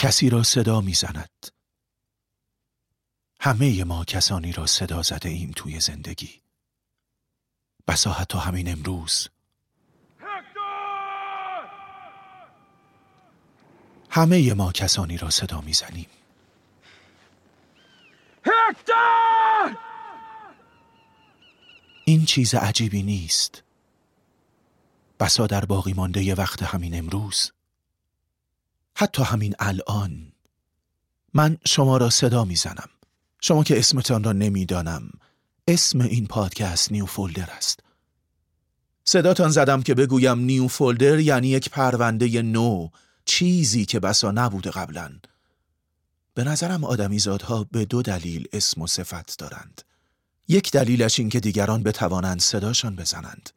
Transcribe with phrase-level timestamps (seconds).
[0.00, 1.48] کسی را صدا می‌زند.
[3.40, 6.42] همه ما کسانی را صدا زده ایم توی زندگی.
[7.86, 9.28] بسا حتی همین امروز.
[14.10, 16.10] همه ما کسانی را صدا می‌زنیم.
[22.04, 23.61] این چیز عجیبی نیست.
[25.22, 27.52] بسا در باقی مانده ی وقت همین امروز.
[28.94, 30.32] حتی همین الان.
[31.34, 32.88] من شما را صدا می‌زنم
[33.40, 35.10] شما که اسمتان را نمی‌دانم
[35.68, 37.80] اسم این پادکست نیو فولدر است.
[39.04, 42.88] صداتان زدم که بگویم نیو فولدر یعنی یک پرونده نو
[43.24, 45.12] چیزی که بسا نبوده قبلا.
[46.34, 49.82] به نظرم آدمیزادها به دو دلیل اسم و صفت دارند.
[50.48, 53.50] یک دلیلش این که دیگران بتوانند صداشان بزنند.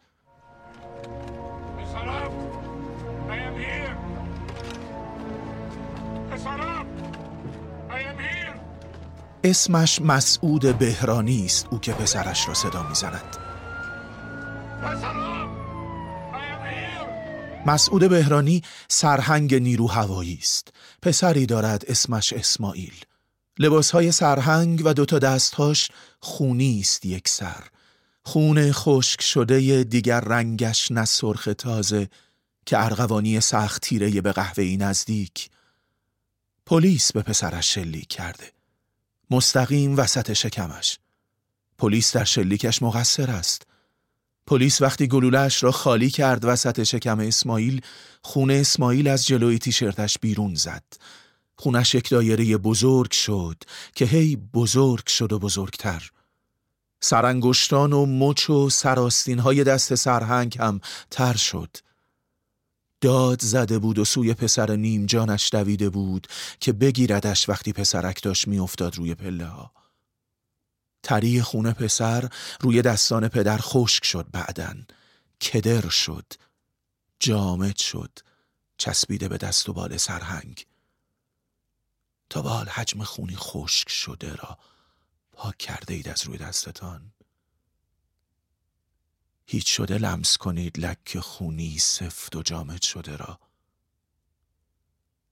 [9.46, 13.38] اسمش مسعود بهرانی است او که پسرش را صدا می‌زند.
[17.66, 20.68] مسعود بهرانی سرهنگ نیرو هوایی است.
[21.02, 22.94] پسری دارد اسمش اسماعیل.
[23.60, 27.64] لباسهای سرهنگ و دوتا دستهاش خونی است یک سر.
[28.24, 32.10] خون خشک شده دیگر رنگش نه سرخ تازه
[32.66, 35.50] که ارغوانی سخت تیره به قهوه‌ای نزدیک.
[36.66, 38.55] پلیس به پسرش شلیک کرده.
[39.30, 41.00] مستقیم وسط شکمش.
[41.78, 43.62] پلیس در شلیکش مقصر است.
[44.48, 47.82] پلیس وقتی گلولش را خالی کرد وسط شکم اسماعیل
[48.22, 50.84] خون اسماعیل از جلوی تیشرتش بیرون زد.
[51.56, 53.64] خونش یک دایره بزرگ شد
[53.96, 56.10] که هی بزرگ شد و بزرگتر.
[57.00, 60.82] سرانگشتان و مچ و سراستین های دست سرهنگ هم
[61.12, 61.78] تر شد.
[63.02, 66.28] داد زده بود و سوی پسر نیم جانش دویده بود
[66.60, 69.72] که بگیردش وقتی پسرک داشت میافتاد روی پله ها.
[71.04, 72.30] تری خونه پسر
[72.62, 74.88] روی دستان پدر خشک شد بعدن
[75.42, 76.34] کدر شد.
[77.20, 78.20] جامد شد.
[78.78, 80.66] چسبیده به دست و بال سرهنگ.
[82.30, 84.58] تا بال حجم خونی خشک شده را
[85.32, 87.15] پاک کرده اید از روی دستتان.
[89.46, 93.40] هیچ شده لمس کنید لک خونی سفت و جامد شده را.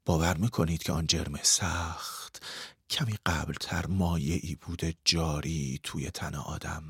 [0.05, 2.43] باور می‌کنید که آن جرم سخت
[2.89, 6.83] کمی قبلتر مایه ای بوده جاری توی تن آدم.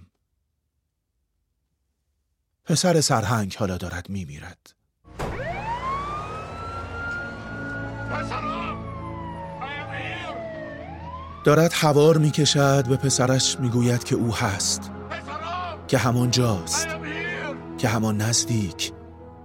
[2.63, 4.73] پسر سرهنگ حالا دارد میمیرد.
[11.43, 14.91] دارد هوار می‌کشد به پسرش می‌گوید که او هست
[15.87, 17.02] که همان جاست
[17.83, 18.93] که همان نزدیک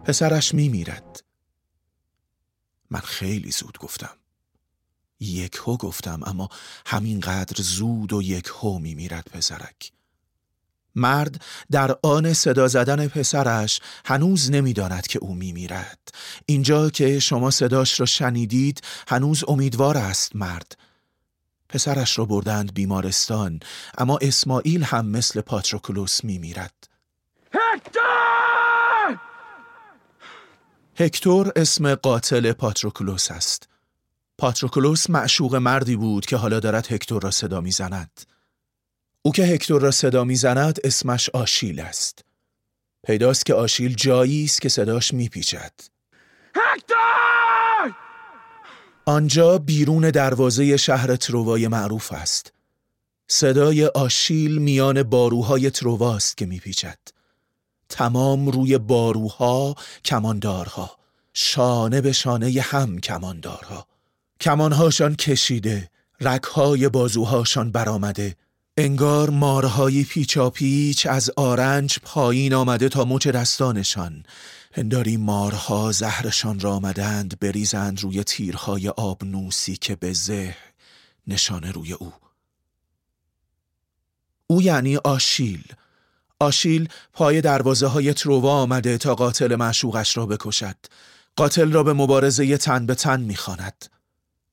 [0.04, 1.24] پسرش میمیرد.
[2.90, 4.16] من خیلی زود گفتم.
[5.20, 6.48] یک هو گفتم اما
[6.86, 9.92] همینقدر زود و یک هو میمیرد پسرک.
[10.94, 16.08] مرد در آن صدا زدن پسرش هنوز نمی‌داند که او میمیرد.
[16.46, 20.78] اینجا که شما صداش را شنیدید هنوز امیدوار است مرد.
[21.68, 23.60] پسرش را بردند بیمارستان
[23.98, 26.87] اما اسماعیل هم مثل پاتروکلوس میمیرد.
[27.52, 29.18] هکتور
[30.96, 33.68] هکتور اسم قاتل پاتروکلوس است.
[34.38, 38.20] پاتروکلوس معشوق مردی بود که حالا دارد هکتور را صدا می‌زند.
[39.22, 42.24] او که هکتور را صدا می‌زند اسمش آشیل است.
[43.06, 45.72] پیداست که آشیل جایی است که صداش میپیچد.
[46.54, 47.96] هکتور
[49.06, 52.52] آنجا بیرون دروازه شهر تروای معروف است.
[53.28, 56.98] صدای آشیل میان باروهای ترواست که میپیچد.
[57.88, 60.98] تمام روی باروها کماندارها
[61.40, 63.86] شانه به شانه هم کماندارها.
[64.40, 65.90] کمانهاشان کشیده
[66.20, 68.36] رکهای بازوهاشان برآمده.
[68.76, 74.24] انگار مارهای پیچاپیچ از آرنج پایین آمده تا مچ دستانشان.
[74.72, 80.56] هنداری مارها زهرشان را آمدند بریزند روی تیرهای آبنوسی که به زه
[81.26, 82.12] نشانه روی او.
[84.46, 85.64] او یعنی آشیل.
[86.40, 90.76] آشیل پای دروازه های تروا آمده تا قاتل معشوقش را بکشد.
[91.36, 93.86] قاتل را به مبارزه تن به تن می‌خواند.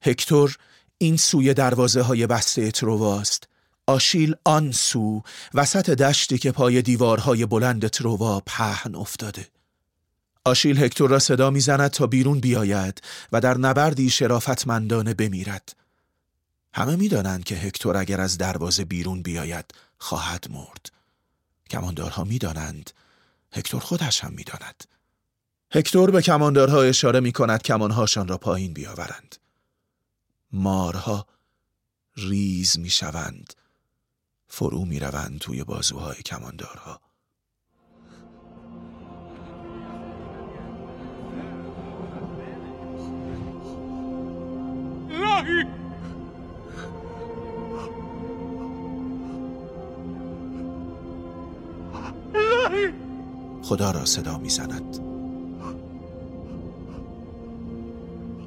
[0.02, 0.58] هکتور
[0.98, 3.48] این سوی دروازه های بسته ترواست
[3.88, 5.22] آشیل آن سو
[5.54, 9.48] وسط دشتی که پای دیوارهای بلند تروا پهن افتاده.
[10.46, 15.76] آشیل هکتور را صدا می‌زند تا بیرون بیاید و در نبردی شرافتمندانه بمیرد.
[16.74, 19.66] همه می‌دانند که هکتور اگر از دروازه بیرون بیاید
[19.98, 20.95] خواهد مرد.
[21.70, 22.92] کماندارها می‌دانند
[23.54, 24.84] هکتور خودش هم می‌داند.
[25.72, 29.36] هکتور به کماندارها اشاره می کند کمانهاشان را پایین بیاورند.
[30.52, 31.26] مارها
[32.18, 33.54] ریز می شوند.
[34.48, 37.02] فرو می روند توی بازوهای کماندارها.
[53.66, 55.00] خدا را صدا می‌زند.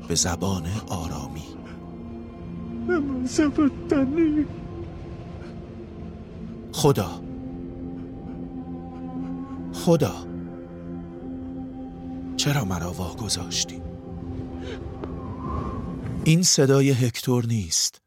[0.08, 1.42] به زبان آرامی.
[6.72, 7.20] خدا.
[9.72, 10.14] خدا.
[12.36, 13.82] چرا مرا واگذاشتی؟
[16.24, 18.00] این صدای هکتور نیست.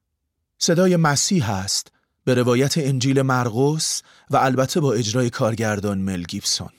[0.58, 1.92] صدای مسیح است.
[2.24, 6.70] به روایت انجیل مرقس و البته با اجرای کارگردان مل گیبسون.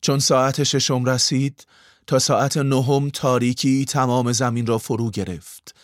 [0.00, 1.66] چون ساعت ششم رسید
[2.06, 5.74] تا ساعت نهم تاریکی تمام زمین را فرو گرفت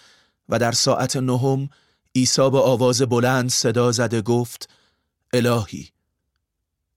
[0.49, 1.69] و در ساعت نهم
[2.17, 4.69] عیسی با آواز بلند صدا زده گفت
[5.33, 5.95] الهی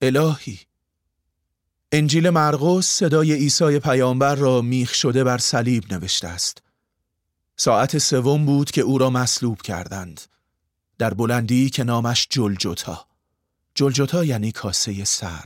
[0.01, 0.59] الهی.
[1.91, 6.61] انجیل مرقس صدای عیسی پیامبر را میخ شده بر صلیب نوشته است.
[7.55, 10.21] ساعت سوم بود که او را مصلوب کردند.
[10.97, 13.07] در بلندی که نامش جلجتا.
[13.75, 15.45] جلجتا یعنی کاسه سر.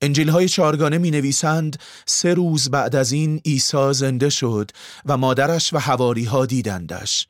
[0.00, 4.70] انجیل های چارگانه می نویسند سه روز بعد از این عیسی زنده شد
[5.04, 7.28] و مادرش و حواری ها دیدندش.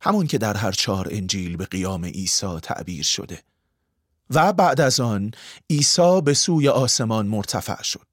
[0.00, 3.42] همون که در هر چهار انجیل به قیام عیسی تعبیر شده.
[4.30, 5.30] و بعد از آن
[5.70, 8.06] عیسی به سوی آسمان مرتفع شد.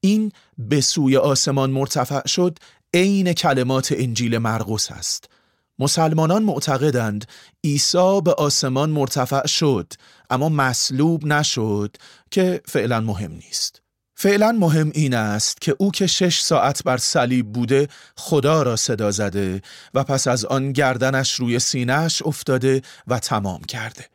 [0.00, 2.58] این به سوی آسمان مرتفع شد
[2.94, 5.28] عین کلمات انجیل مرقس است.
[5.78, 7.24] مسلمانان معتقدند
[7.64, 9.92] عیسی به آسمان مرتفع شد
[10.30, 11.96] اما مصلوب نشد
[12.30, 13.82] که فعلا مهم نیست.
[14.14, 19.10] فعلا مهم این است که او که شش ساعت بر صلیب بوده خدا را صدا
[19.10, 19.62] زده
[19.94, 24.06] و پس از آن گردنش روی سینهش افتاده و تمام کرده.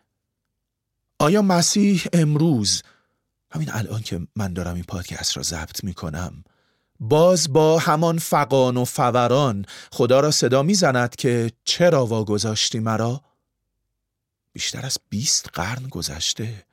[1.19, 2.83] آیا مسیح امروز
[3.51, 6.43] همین الان که من دارم این پادکست را ضبط می کنم
[7.09, 13.21] باز با همان فقان و فوران خدا را صدا می‌زند که چرا واگذاشتی مرا؟
[14.53, 16.65] بیشتر از بیست قرن گذشته.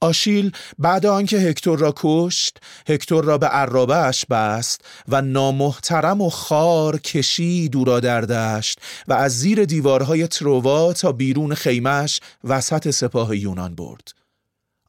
[0.00, 2.58] آشیل بعد آنکه هکتور را کشت
[2.88, 8.78] هکتور را به عرابه اش بست و نامحترم و خار کشید او را در دشت
[9.08, 14.08] و از زیر دیوارهای تروا تا بیرون خیمش وسط سپاه یونان برد.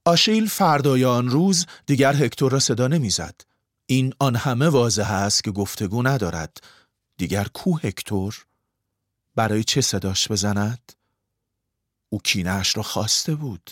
[0.05, 3.54] آشیل فردای آن روز دیگر هکتور را صدا نمی‌زد.
[3.85, 6.57] این آن همه واضح است که گفتگو ندارد.
[7.17, 8.45] دیگر کو هکتور؟
[9.35, 10.93] برای چه صداش بزند؟
[12.09, 13.71] او کینهش را خواسته بود.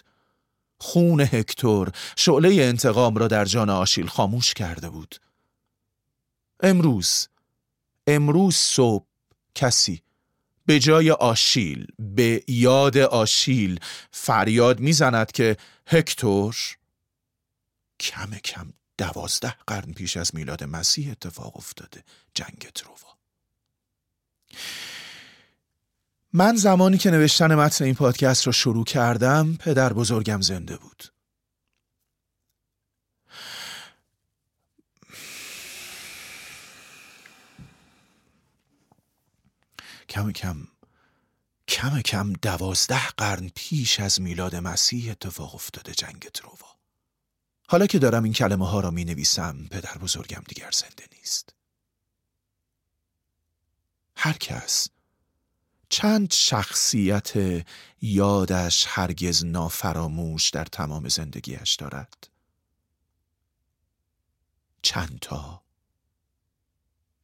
[0.78, 5.16] خون هکتور شعله انتقام را در جان آشیل خاموش کرده بود.
[6.60, 7.28] امروز
[8.08, 9.06] امروز صبح
[9.56, 10.02] کسی
[10.66, 13.80] به جای آشیل به یاد آشیل
[14.12, 15.58] فریاد می‌زند که
[15.88, 16.56] هکتور
[18.00, 22.04] کم کم دوازده قرن پیش از میلاد مسیح اتفاق افتاده.
[22.34, 22.94] جنگ تروا
[26.36, 31.14] من زمانی که نوشتن متن این پادکست را شروع کردم پدر بزرگم زنده بود.
[40.10, 40.68] کم کم
[41.68, 46.73] کم کم دوازده قرن پیش از میلاد مسیح اتفاق افتاده جنگ تروا
[47.68, 51.54] حالا که دارم این کلمه ها را می نویسم پدر بزرگم دیگر زنده نیست.
[54.16, 54.88] هر کس
[55.90, 57.34] چند شخصیت
[58.02, 62.30] یادش هرگز نافراموش در تمام زندگیش دارد.
[64.82, 65.63] چند تا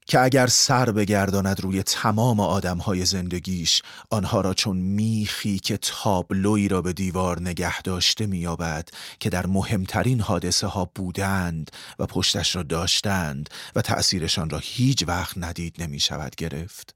[0.09, 6.81] که اگر سر بگرداند روی تمام آدمهای زندگیش آنها را چون میخی که تابلوی را
[6.81, 8.89] به دیوار نگه داشته مییابد
[9.19, 15.37] که در مهمترین حادثه ها بودند و پشتش را داشتند و تأثیرشان را هیچ وقت
[15.37, 16.95] ندید نمی شود گرفت.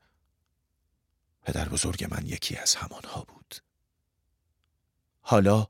[1.43, 3.55] پدر بزرگ من یکی از همانها بود.
[5.21, 5.67] حالا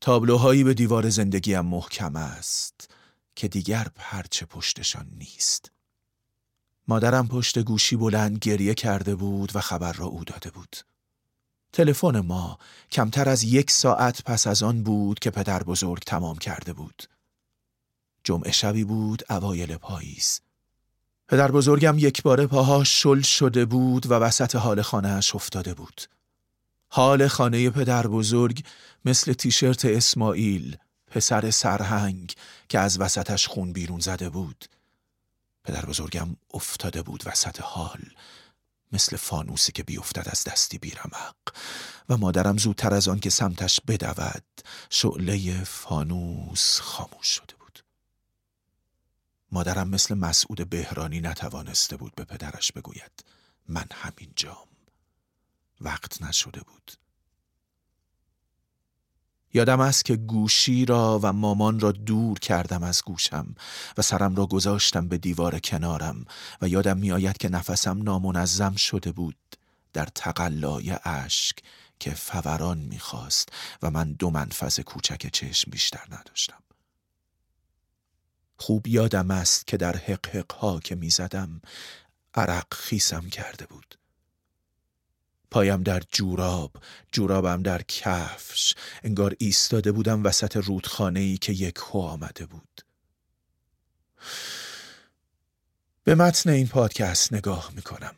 [0.00, 2.90] تابلوهایی به دیوار زندگیم محکم است
[3.34, 5.73] که دیگر پرچه پشتشان نیست.
[6.88, 10.76] مادرم پشت گوشی بلند گریه کرده بود و خبر را او داده بود.
[11.72, 12.58] تلفن ما
[12.90, 17.02] کمتر از یک ساعت پس از آن بود که پدر بزرگ تمام کرده بود.
[18.24, 20.40] جمعه شبی بود اوایل پاییز.
[21.28, 26.00] پدر بزرگم یک باره پاهاش شل شده بود و وسط حال خانهاش افتاده بود.
[26.88, 28.62] حال خانه پدر بزرگ
[29.04, 30.76] مثل تیشرت اسماعیل
[31.06, 32.34] پسر سرهنگ
[32.68, 34.64] که از وسطش خون بیرون زده بود
[35.64, 38.00] پدر بزرگم افتاده بود وسط حال.
[38.92, 41.36] مثل فانوسی که بیفتد از دستی بیرمق.
[42.08, 44.44] و مادرم زودتر از آن که سمتش بدود
[44.90, 47.84] شعله فانوس خاموش شده بود.
[49.52, 53.24] مادرم مثل مسعود بهرانی نتوانسته بود به پدرش بگوید
[53.68, 54.68] من همین جام
[55.80, 57.03] وقت نشده بود.
[59.54, 63.54] یادم است که گوشی را و مامان را دور کردم از گوشم
[63.98, 66.24] و سرم را گذاشتم به دیوار کنارم
[66.62, 69.36] و یادم میآید که نفسم نامنظم شده بود
[69.92, 71.58] در تقلای اشک
[71.98, 73.48] که فوران می‌خواست
[73.82, 76.62] و من دو منفذ کوچک چشم بیشتر نداشتم.
[78.56, 81.60] خوب یادم است که در حق ها که می‌زدم
[82.34, 83.98] عرق خیسم کرده بود.
[85.54, 86.72] پایم در جوراب
[87.12, 88.74] جورابم در کفش.
[89.02, 92.80] انگار ایستاده بودم وسط رودخانه ای که یک هو آمده بود.
[96.04, 98.14] به متن این پادکست نگاه می‌کنم.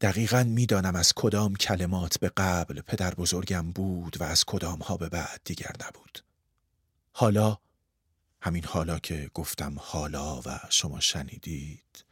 [0.00, 5.08] دقیقا می‌دانم از کدام کلمات به قبل پدر بزرگم بود و از کدام ها به
[5.08, 6.24] بعد دیگر نبود.
[7.12, 7.58] حالا
[8.40, 12.04] همین حالا که گفتم حالا و شما شنیدید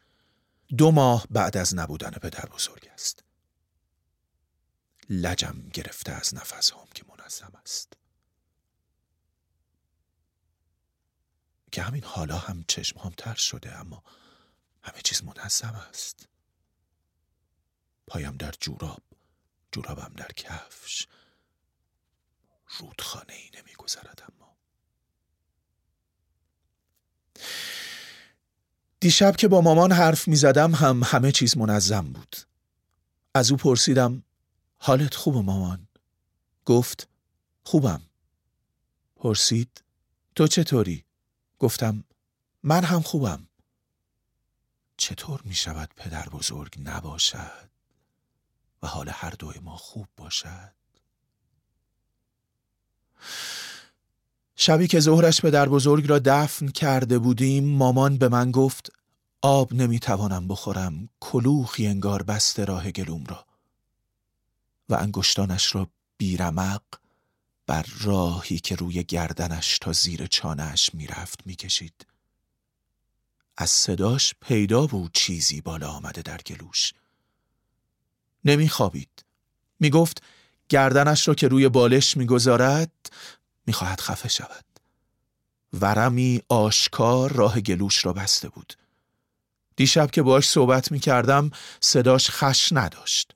[0.76, 3.24] دو ماه بعد از نبودن پدر بزرگ است.
[5.10, 7.92] لجم گرفته از نفس هم که منظم است.
[11.72, 14.02] که همین حالا هم چشم هم تر شده اما
[14.82, 16.28] همه چیز منظم است.
[18.06, 19.02] پایم در جوراب
[19.72, 21.06] جورابم در کفش.
[22.78, 24.56] رودخانه ای نمی گذرد اما.
[29.00, 32.36] دیشب که با مامان حرف می زدم هم همه چیز منظم بود.
[33.34, 34.22] از او پرسیدم
[34.84, 35.88] حالت خوب مامان؟
[36.64, 37.08] گفت
[37.64, 38.02] خوبم
[39.16, 39.84] پرسید
[40.34, 41.04] تو چطوری؟
[41.58, 42.04] گفتم
[42.62, 43.48] من هم خوبم
[44.96, 47.70] چطور می شود پدر بزرگ نباشد
[48.82, 50.72] و حال هر دوی ما خوب باشد؟
[54.56, 58.92] شبی که ظهرش پدر بزرگ را دفن کرده بودیم مامان به من گفت
[59.42, 63.51] آب نمی‌توانم بخورم کلوخی انگار بسته راه گلوم را
[64.92, 66.82] و انگشتانش را بیرمق
[67.66, 72.06] بر راهی که روی گردنش تا زیر چانهش می‌رفت می‌کشید.
[73.56, 76.92] از صداش پیدا بود چیزی بالا آمده در گلوش.
[78.44, 79.24] نمیخوابید.
[79.80, 80.22] می‌گفت
[80.68, 82.92] گردنش را که روی بالش می‌گذارد
[83.66, 84.64] می‌خواهد خفه شود.
[85.72, 88.74] ورمی آشکار راه گلوش را بسته بود.
[89.76, 93.34] دیشب که باش صحبت می‌کردم صداش خش نداشت.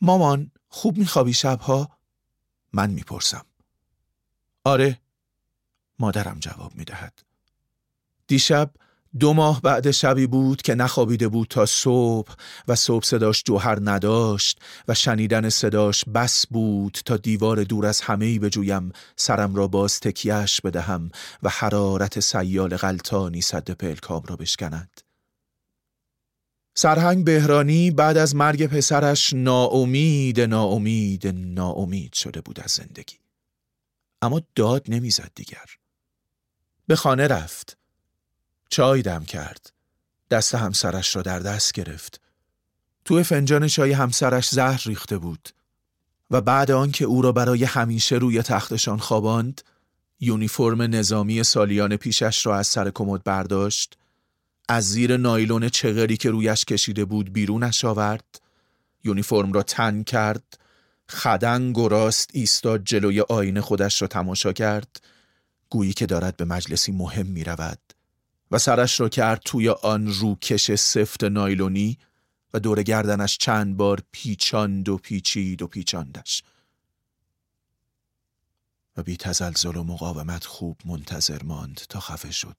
[0.00, 1.98] مامان خوب میخوابی شبها؟
[2.72, 3.44] من می‌پرسم.
[4.64, 4.98] آره.
[5.98, 7.22] مادرم جواب می‌دهد.
[8.26, 8.70] دیشب
[9.18, 12.34] دو ماه بعد شبی بود که نخوابیده بود تا صبح
[12.68, 18.38] و صبح صداش جوهر نداشت و شنیدن صداش بس بود تا دیوار دور از همهی
[18.38, 21.10] بجویم سرم را باز تکیهش بدهم
[21.42, 25.07] و حرارت سیال غلطانی صد پلکام را بشکند.
[26.80, 33.16] سرهنگ بهرانی بعد از مرگ پسرش ناامید ناامید ناامید شده بود از زندگی.
[34.22, 35.64] اما داد نمی‌زد دیگر.
[36.86, 37.78] به خانه رفت.
[38.70, 39.72] چای دم کرد.
[40.30, 42.20] دست همسرش را در دست گرفت.
[43.04, 45.48] تو فنجان چای همسرش زهر ریخته بود.
[46.30, 49.62] و بعد آنکه او را برای همیشه روی تختشان خواباند
[50.20, 53.98] یونیفرم نظامی سالیان پیشش را از سر کمد برداشت
[54.68, 58.40] از زیر نایلون چغری که رویش کشیده بود بیرونش آورد
[59.04, 60.58] یونیفرم را تن کرد
[61.08, 65.00] خدنگ و راست ایستاد جلوی آینه خودش را تماشا کرد.
[65.70, 67.78] گویی که دارد به مجلسی مهم می رود
[68.50, 71.98] و سرش را کرد توی آن روکش سفت نایلونی
[72.54, 76.42] و دور گردنش چند بار پیچاند و پیچید و پیچاندش.
[78.96, 82.56] و بی تزلزل و مقاومت خوب منتظر ماند تا خفه شد.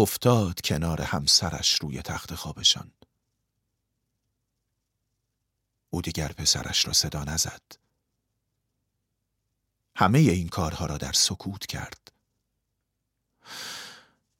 [0.00, 2.90] افتاد کنار همسرش روی تخت خوابشان.
[5.90, 7.62] او دیگر پسرش را صدا نزد.
[9.96, 12.12] همه این کارها را در سکوت کرد.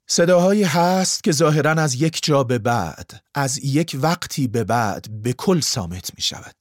[0.06, 5.32] صداهایی هست که ظاهرا از یک جا به بعد از یک وقتی به بعد به
[5.32, 6.56] کل سامت می شود.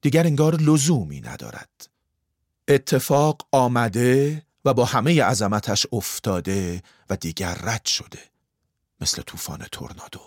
[0.00, 1.88] دیگر انگار لزومی ندارد.
[2.68, 8.18] اتفاق آمده و با همه عظمتش افتاده و دیگر رد شده
[9.00, 10.20] مثل طوفان تورنادو.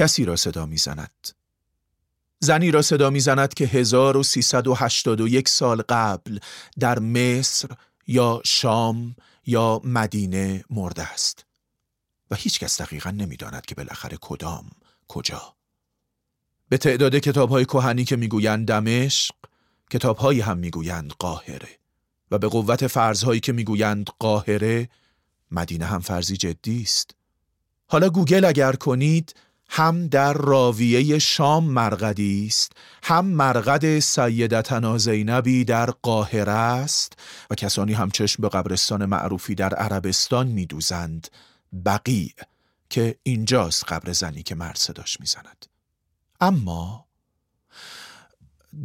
[0.00, 1.28] کسی را صدا می‌زند.
[2.38, 6.38] زنی را صدا می‌زند که 1381 سال قبل
[6.78, 7.68] در مصر
[8.06, 9.16] یا شام
[9.46, 11.46] یا مدینه مرده است
[12.30, 14.70] و هیچ کس دقیقا نمی‌داند که بالاخره کدام
[15.08, 15.56] کجا
[16.68, 19.34] به تعداد کتاب های کهنی که می‌گویند دمشق
[19.90, 21.78] کتاب هم می‌گویند قاهره
[22.30, 24.88] و به قوت فرضهایی که می‌گویند قاهره
[25.50, 27.10] مدینه هم فرضی جدی است
[27.86, 29.34] حالا گوگل اگر کنید
[29.72, 32.72] هم در راویه شام مرقدی است
[33.02, 37.12] هم مرقد سیدتنا زینبی در قاهره است
[37.50, 41.28] و کسانی هم چشم به قبرستان معروفی در عربستان میدوزند
[41.86, 42.34] بقیع
[42.90, 45.66] که اینجاست قبر زنی که مرد صداش می‌زند
[46.40, 47.06] اما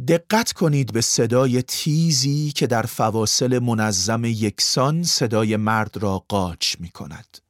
[0.08, 6.88] دقت کنید به صدای تیزی که در فواصل منظم یکسان صدای مرد را قاچ می
[6.88, 7.45] کند.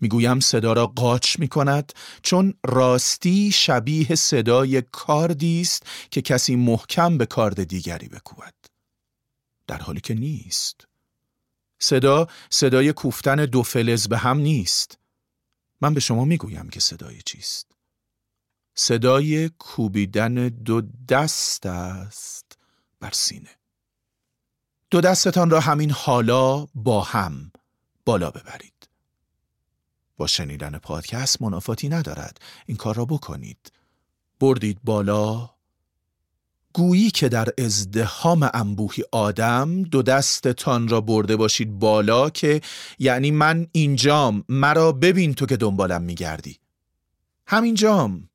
[0.00, 1.92] می‌گویم صدا را قاچ می کند
[2.22, 8.54] چون راستی شبیه صدای کاردی است که کسی محکم به کارد دیگری بکوبد.
[9.66, 10.84] در حالی که نیست.
[11.78, 14.98] صدا صدای کوفتن دو فلز به هم نیست.
[15.80, 17.72] من به شما می‌گویم که صدای چیست.
[18.74, 22.58] صدای کوبیدن دو دست است
[23.00, 23.56] بر سینه.
[24.90, 27.52] دو دستتان را همین حالا با هم
[28.04, 28.79] بالا ببرید.
[30.20, 32.40] با شنیدن پادکست منافاتی ندارد.
[32.66, 33.72] این کار را بکنید.
[34.40, 35.50] بردید بالا.
[36.72, 42.60] گویی که در ازدهام انبوهی آدم دو دستتان را برده باشید بالا که
[42.98, 44.44] یعنی من اینجام.
[44.48, 46.58] مرا ببین تو که دنبالم میگردی.
[47.46, 48.28] همینجام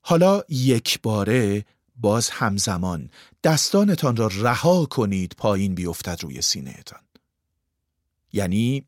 [0.00, 1.64] حالا یک باره
[1.96, 3.10] باز همزمان
[3.44, 7.00] دستانتان را رها کنید پایین بیفتد روی سینهتان.
[8.32, 8.86] یعنی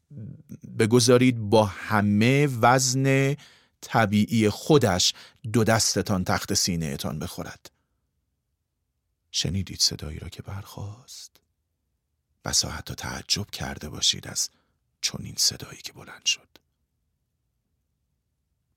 [0.79, 3.37] بگذارید با همه وزن
[3.81, 5.15] طبیعی خودش
[5.53, 7.71] دو دستتان تخت سینهتان بخورد.
[9.31, 11.31] شنیدید صدایی را که برخواست
[12.45, 14.51] بسا حتی تعجب کرده باشید از
[15.01, 16.49] چنین صدایی که بلند شد.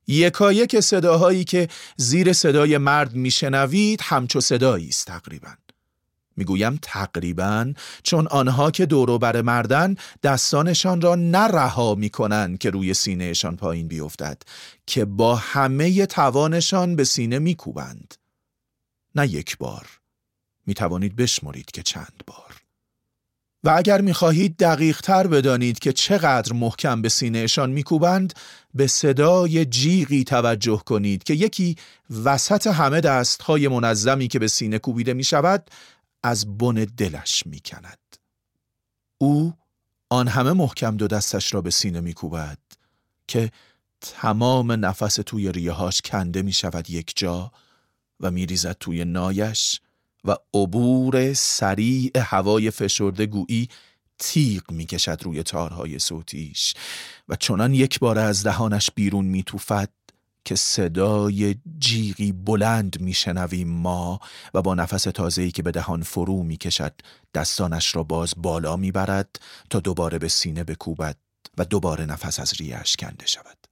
[0.07, 5.55] یکایک صداهایی که زیر صدای مرد میشنوید همچو صدایی است تقریبا.
[6.37, 13.87] می‌گویم تقریبا چون آنها که بر مردن دستانشان را نرها می‌کنند که روی سینهشان پایین
[13.87, 14.41] بیفتد
[14.87, 18.13] که با همه توانشان به سینه میکوبند.
[19.15, 19.87] نه یک بار.
[20.67, 22.63] می توانید بشمرید که چند بار.
[23.63, 28.33] و اگر می خواهید دقیق تر بدانید که چقدر محکم به سینهشان میکوبند
[28.73, 31.75] به صدای جیغی توجه کنید که یکی
[32.23, 35.69] وسط همه دستهای منظمی که به سینه کوبیده می شود
[36.23, 37.99] از بن دلش می کند.
[39.17, 39.53] او
[40.09, 42.57] آن همه محکم دو دستش را به سینه می کوبد
[43.27, 43.51] که
[44.01, 47.51] تمام نفس توی ریهاش کنده می شود یک جا
[48.19, 49.81] و می ریزد توی نایش
[50.23, 53.69] و عبور سریع هوای فشرده گویی
[54.19, 56.73] تیغ می‌کشد روی تارهای صوتیش
[57.29, 59.89] و چنان یک بار از دهانش بیرون میتوفد
[60.45, 64.19] که صدای جیغی بلند میشنویم ما
[64.53, 66.93] و با نفس تازه‌ای که به دهان فرو می‌کشد
[67.33, 71.17] دستانش را باز بالا می‌برد تا دوباره به سینه بکوبد
[71.57, 73.67] و دوباره نفس از ریش کنده شود.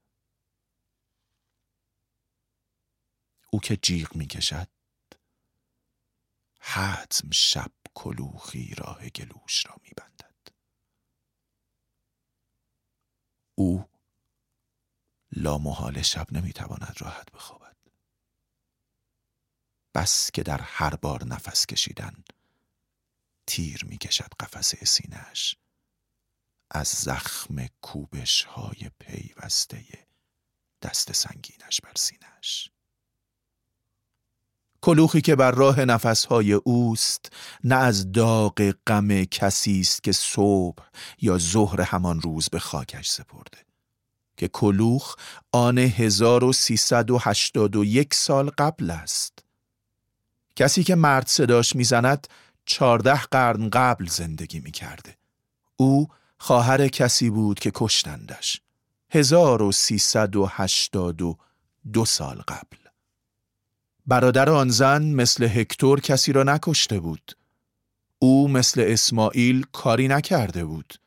[3.51, 4.67] او که جیغ می‌کشد
[6.59, 10.31] حتم شب کلوخی راه گلوش را میبندد.
[13.55, 13.90] او
[15.31, 17.75] لامحال شب نمی‌تواند راحت بخوابد.
[19.95, 22.23] بس که در هر بار نفس کشیدن
[23.47, 25.55] تیر می‌کشد قفسه سینهش
[26.71, 30.07] از زخم کوبش های پیوسته
[30.81, 32.71] دست سنگینش بر سینهش
[34.81, 37.29] کلوخی که بر راه نفسهای اوست
[37.63, 40.83] نه از داغ غم کسی است که صبح
[41.21, 43.70] یا ظهر همان روز به خاکش سپرده.
[44.41, 45.15] که کلوخ
[45.51, 49.39] آن 1381 سال قبل است
[50.55, 52.27] کسی که مرد صداش می‌زند
[52.65, 55.17] چارده قرن قبل زندگی می‌کرده
[55.75, 58.61] او خواهر کسی بود که کشتندش
[59.09, 62.77] 1382 سال قبل
[64.07, 67.37] برادر آن زن مثل هکتور کسی را نکشته بود.
[68.19, 71.00] او مثل اسماعیل کاری نکرده بود.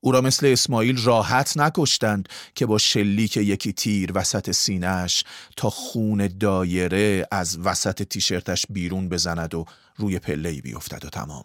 [0.00, 5.24] او را مثل اسماعیل راحت نکشتند که با شلیک یکی تیر وسط سینهش
[5.56, 9.64] تا خون دایره از وسط تیشرتش بیرون بزند و
[9.96, 11.44] روی پلهی بیفتد و تمام.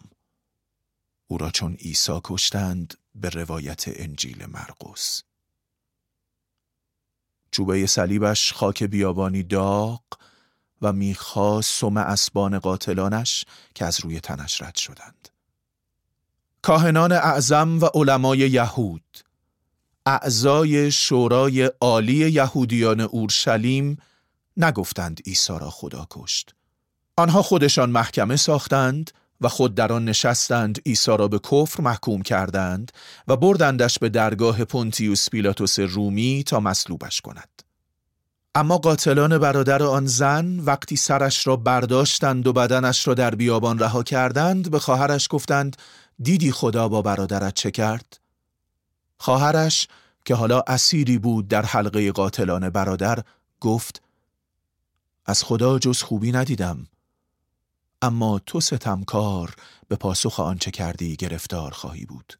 [1.26, 5.22] او را چون عیسی کشتند به روایت انجیل مرقس.
[7.50, 10.02] چوبه صلیبش خاک بیابانی داغ
[10.82, 15.28] و می‌خواست سم اسبان قاتلانش که از روی تنش رد شدند.
[16.64, 19.18] کاهنان اعظم و علمای یهود
[20.06, 23.98] اعضای شورای عالی یهودیان اورشلیم
[24.56, 26.54] نگفتند عیسی را خدا کشت.
[27.16, 32.92] آنها خودشان محکمه ساختند و خود در آن نشستند عیسی را به کفر محکوم کردند
[33.28, 37.62] و بردندش به درگاه پونتیوس پیلاتوس رومی تا مصلوبش کند.
[38.54, 44.02] اما قاتلان برادر آن زن وقتی سرش را برداشتند و بدنش را در بیابان رها
[44.02, 45.76] کردند به خواهرش گفتند
[46.22, 48.20] دیدی خدا با برادرت چه کرد؟
[49.18, 49.88] خواهرش
[50.24, 53.24] که حالا اسیری بود در حلقه قاتلان برادر
[53.60, 54.02] گفت
[55.26, 56.86] از خدا جز خوبی ندیدم
[58.02, 59.54] اما تو ستمکار
[59.88, 62.38] به پاسخ آنچه کردی گرفتار خواهی بود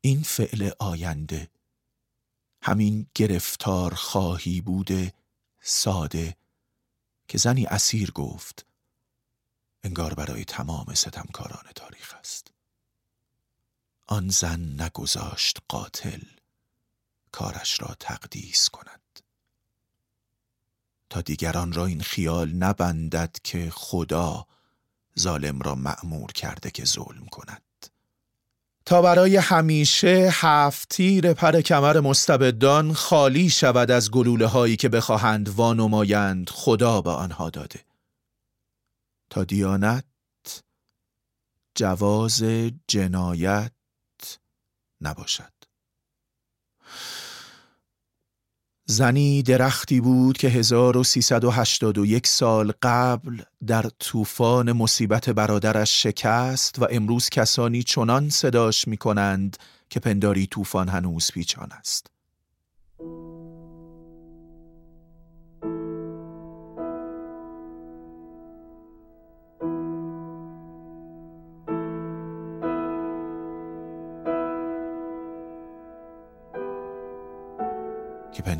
[0.00, 1.48] این فعل آینده
[2.62, 5.12] همین گرفتار خواهی بوده
[5.60, 6.36] ساده
[7.28, 8.66] که زنی اسیر گفت
[9.84, 12.50] انگار برای تمام ستمکاران تاریخ است.
[14.06, 16.20] آن زن نگذاشت قاتل
[17.32, 19.20] کارش را تقدیس کند.
[21.10, 24.46] تا دیگران را این خیال نبندد که خدا
[25.18, 27.62] ظالم را معمور کرده که ظلم کند.
[28.84, 35.48] تا برای همیشه هفت تیر پر کمر مستبدان خالی شود از گلوله هایی که بخواهند
[35.48, 37.80] وانمایند خدا به آنها داده.
[39.32, 40.04] تا دیانت
[41.74, 42.42] جواز
[42.88, 43.72] جنایت
[45.00, 45.52] نباشد
[48.84, 57.82] زنی درختی بود که 1381 سال قبل در طوفان مصیبت برادرش شکست و امروز کسانی
[57.82, 59.56] چنان صداش می کنند
[59.90, 62.11] که پنداری طوفان هنوز پیچان است.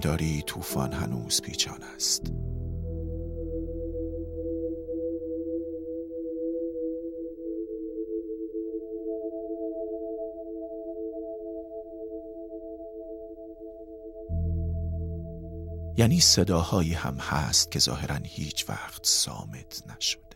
[0.03, 2.33] پنداری طوفان هنوز پیچان است.
[15.97, 20.32] یعنی صداهایی هم هست که ظاهرا هیچ وقت سامت نشد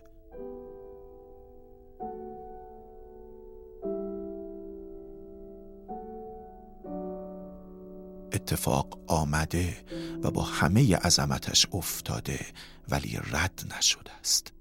[8.46, 9.76] اتفاق آمده
[10.22, 12.46] و با همه عظمتش افتاده
[12.88, 14.52] ولی رد نشده است.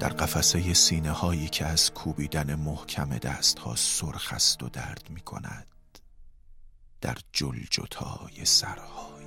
[0.00, 5.20] در قفسه سینه هایی که از کوبیدن محکم دست ها سرخ است و درد می
[5.20, 5.66] کند
[7.00, 9.26] در جلجتای سرهایی.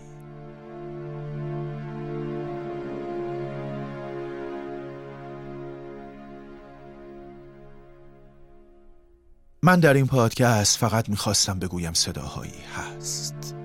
[9.64, 13.59] من در این پادکست فقط می‌خواستم بگویم صداهایی هست.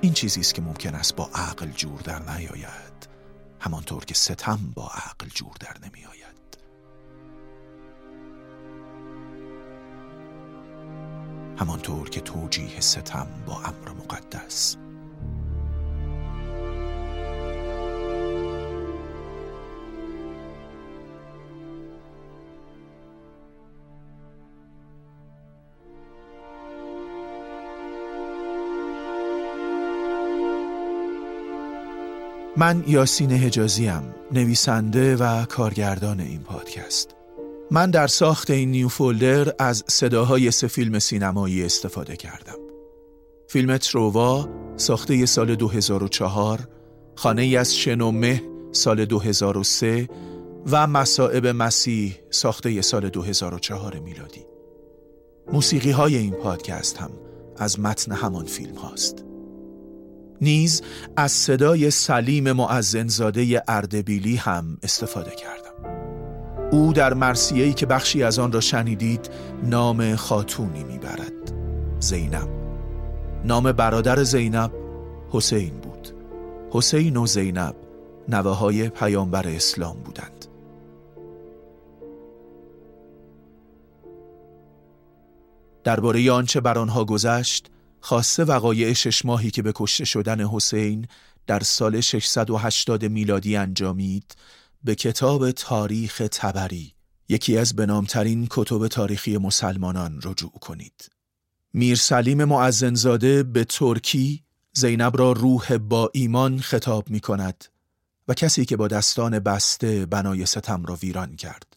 [0.00, 3.08] این چیزی است که ممکن است با عقل جور در نیاید.
[3.60, 6.28] همانطور که ستم با عقل جور در نمی آید
[11.58, 14.76] همانطور که توجیه ستم با امر مقدس
[32.58, 37.14] من یاسین حجازیم نویسنده و کارگردان این پادکست.
[37.70, 42.58] من در ساخت این نیو فولدر از صداهای سه فیلم سینمایی استفاده کردم.
[43.48, 46.68] فیلم تروا ساخته سال 2004
[47.16, 48.42] خانه ای از شنومه
[48.72, 50.08] سال 2003
[50.70, 54.46] و مسائب مسیح ساخته سال 2004 میلادی.
[55.52, 57.10] موسیقی های این پادکست هم
[57.56, 59.27] از متن همان فیلم هاست.
[60.40, 60.82] نیز
[61.16, 65.98] از صدای سلیم معزنزاده اردبیلی هم استفاده کردم.
[66.70, 69.30] او در مرسیهی که بخشی از آن را شنیدید
[69.62, 71.52] نام خاتونی می‌برد.
[72.00, 72.48] زینب.
[73.44, 74.70] نام برادر زینب
[75.30, 76.08] حسین بود.
[76.70, 77.74] حسین و زینب
[78.28, 80.46] نوه های پیامبر اسلام بودند.
[85.84, 91.06] درباره آنچه بر آنها گذشت خاصه وقایع شش ماهی که به کشته شدن حسین
[91.46, 94.36] در سال 680 میلادی انجامید
[94.84, 96.94] به کتاب تاریخ تبری
[97.28, 101.10] یکی از بنامترین کتب تاریخی مسلمانان رجوع کنید.
[101.74, 107.64] میر سلیم معزنزاده به ترکی زینب را روح با ایمان خطاب می کند
[108.28, 111.76] و کسی که با دستان بسته بنای ستم را ویران کرد.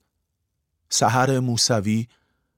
[0.90, 2.08] سحر موسوی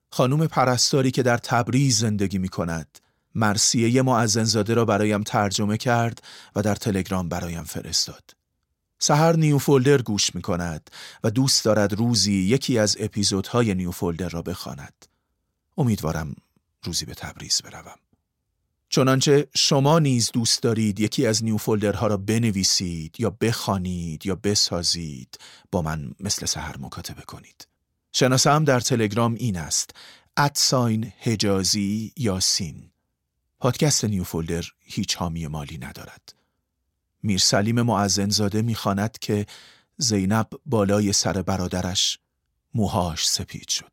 [0.10, 3.00] خانوم پرستاری که در تبریز زندگی می کند
[3.36, 6.24] مرسیه معزنزاده را برایم ترجمه کرد
[6.56, 8.36] و در تلگرام برایم فرستاد.
[9.00, 10.90] سهر نیو فولدر گوش می کند
[11.24, 15.06] و دوست دارد روزی یکی از اپیزودهای نیو فولدر را بخواند.
[15.78, 16.36] امیدوارم
[16.84, 17.98] روزی به تبریز بروم.
[18.90, 25.38] چنانچه شما نیز دوست دارید یکی از نیو فولدرها را بنویسید یا بخوانید یا بسازید
[25.72, 27.68] با من مثل سهر مکاتبه کنید.
[28.12, 29.92] شناسم در تلگرام این است
[30.38, 32.90] ادساین هجازی یاسین
[33.64, 36.36] پادکست نیو فولدر هیچ حامی مالی ندارد.
[37.22, 39.46] میرسلیم معزنزاده می‌خواند که
[39.98, 42.20] زینب بالای سر برادرش
[42.74, 43.92] موهاش سپید شد.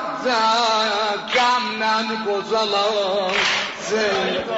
[0.00, 3.32] مصیبت غم نگذلم
[3.88, 4.48] زینب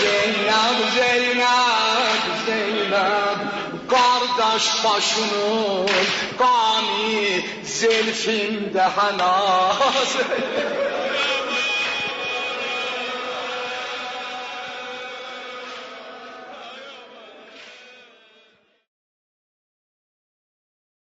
[0.00, 3.40] زینب زینب زینب
[3.90, 5.88] Qardaş başının
[6.38, 7.42] qani
[7.78, 10.12] zelfimdə hənaz